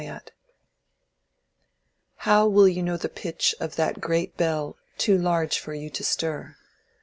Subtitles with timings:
[0.03, 0.37] CHAPTER XXXI.
[2.15, 6.03] How will you know the pitch of that great bell Too large for you to
[6.03, 6.55] stir?